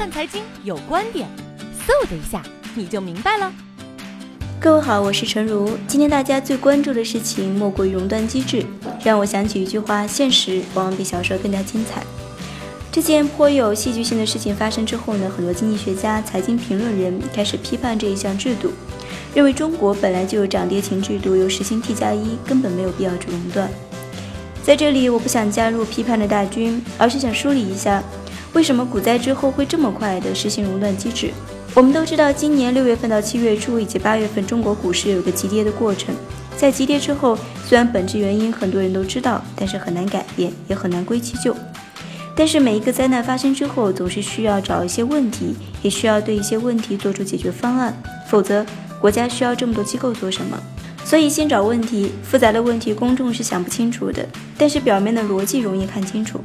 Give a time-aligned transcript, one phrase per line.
[0.00, 1.28] 看财经有观点，
[1.86, 2.42] 嗖的一下
[2.74, 3.52] 你就明白了。
[4.58, 5.76] 各位好，我是陈如。
[5.86, 8.64] 今天大家最关注的事情莫过于熔断机制，
[9.04, 12.02] 让我想起一句话：现实往往比小说更加精彩。
[12.90, 18.72] 这件颇有戏剧性的事情发生之后呢，很多经济学家、财经评论人开始批判这一项制度，
[19.34, 23.70] 认为中国本来就有涨跌停制度，又实行 T 加一，根本没有必要去熔断。
[24.62, 28.02] 在这里，我不想加入批判的大军，而是想梳理一下，
[28.52, 31.30] 为什么股灾之后会这么快的实行熔断机制。
[31.74, 36.14] 我们都知道，今年六月份到七月初以及八月份，中国股市有一个急跌的过程。
[36.56, 41.56] 在急跌之后，虽然本质原因很多人都知道，但是很难改变，也很难归其咎。
[42.34, 47.96] 但是每一个灾难发生之后，总是需要找一些问题，也需要对一些问题做出解决方案，
[48.28, 48.66] 否则
[49.00, 50.58] 国家需要这么多机构做什么？
[51.04, 54.26] 所以先找问题，复杂的问题公众是想不清楚的，
[54.58, 56.40] 但是表面的逻辑容易看清楚。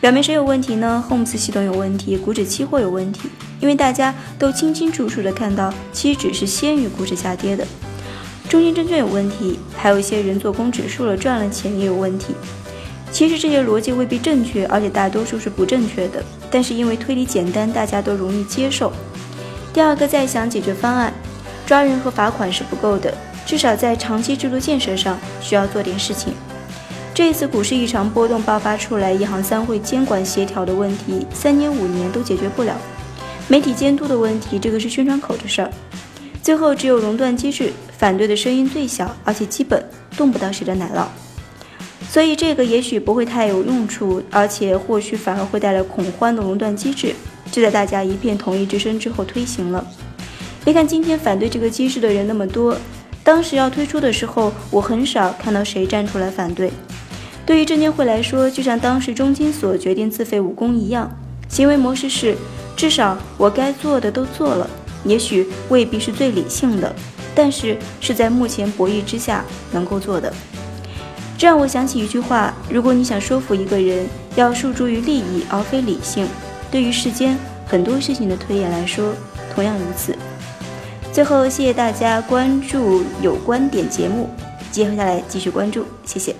[0.00, 3.28] 表面谁有问题呢？Homes 系统有问题，股指期货有问题。
[3.58, 7.66] 因为大家都清清楚楚的看到期指是先于股指下跌的，
[8.48, 12.34] 中金证券有问题，还有一些人做空指数了赚了钱也有问题。
[13.10, 18.92] 其实这些逻辑未必正确，而且大多数是不正确的，但是因为推理简单，大家都容易接受。
[19.72, 21.12] 第二个在想解决方案，
[21.66, 23.12] 抓人和罚款是不够的，
[23.44, 26.32] 至少在长期制度建设上需要做点事情。
[27.18, 32.76] 这一次股市异常波动爆发出来，一行三会监管协调的问题，三年五年都解决不了。
[33.48, 35.68] 媒体监督的问题，这个是宣传口的事儿。
[36.44, 39.84] 最后只有熔断机制，反对的声音最小，而且基本
[40.16, 41.06] 动不到谁的奶酪。
[42.08, 47.12] 所以这个也许不会太有用处，而且或许反而会带来恐慌的熔断机制，
[47.50, 49.84] 就在大家一片同意之声之后推行了。
[50.64, 52.76] 别看今天反对这个机制的人那么多，
[53.24, 56.70] 当时要推出的时候，我很少看到谁站出来反对。
[57.48, 61.10] 对于证监会来说，就像当时中金所决定自废武功一样，
[61.48, 62.36] 行为模式是。
[62.76, 64.68] 至少我该做的都做了，
[65.02, 66.94] 也许未必是最理性的，
[67.34, 70.30] 但是是在目前博弈之下能够做的。
[71.38, 74.06] 这让我想起一句话：如果你想说服一个人，
[74.36, 76.28] 要诉诸于利益而非理性。
[76.70, 79.14] 对于世间很多事情的推演来说，
[79.54, 80.14] 同样如此。
[81.14, 84.28] 最后，谢谢大家关注有观点节目，
[84.70, 86.36] 接下来继续关注，谢谢。